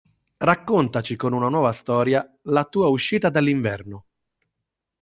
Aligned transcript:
Raccontaci 0.37 1.15
con 1.15 1.31
una 1.31 1.47
nuova 1.47 1.71
storia 1.73 2.27
la 2.45 2.63
tua 2.65 2.87
uscita 2.87 3.29
dall'inverno. 3.29 4.05